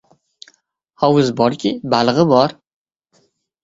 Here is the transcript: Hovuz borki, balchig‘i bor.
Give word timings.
Hovuz 1.05 1.31
borki, 1.43 1.75
balchig‘i 1.95 2.29
bor. 2.37 2.61